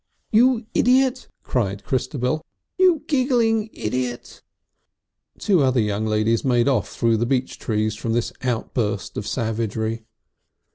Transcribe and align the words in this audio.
"You 0.31 0.65
idiot!" 0.73 1.27
cried 1.43 1.83
Christabel. 1.83 2.43
"You 2.79 3.03
giggling 3.07 3.69
Idiot!" 3.71 4.41
Two 5.37 5.61
other 5.61 5.79
young 5.79 6.07
ladies 6.07 6.43
made 6.43 6.67
off 6.67 6.89
through 6.89 7.17
the 7.17 7.27
beech 7.27 7.59
trees 7.59 7.93
from 7.93 8.13
this 8.13 8.33
outburst 8.41 9.15
of 9.15 9.27
savagery. 9.27 10.01